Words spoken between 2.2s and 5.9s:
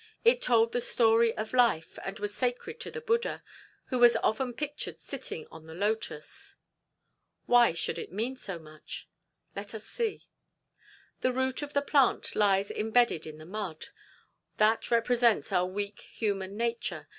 sacred to the Buddha, who was often pictured sitting on the